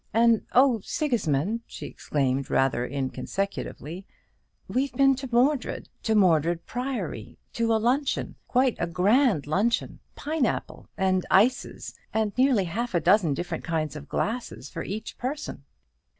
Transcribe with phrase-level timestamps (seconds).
[0.15, 4.07] "And, oh, Sigismund," she exclaimed, rather inconsecutively,
[4.67, 10.47] "we've been to Mordred to Mordred Priory to a luncheon; quite a grand luncheon pine
[10.47, 15.65] apple and ices, and nearly half a dozen different kinds of glasses for each person."